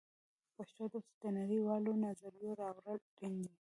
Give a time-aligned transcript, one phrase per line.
[0.55, 3.53] پښتو ادب ته د نړۍ والو نظریو راوړل اړین دي